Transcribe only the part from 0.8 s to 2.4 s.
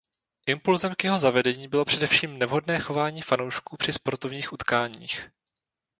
k jeho zavedení bylo především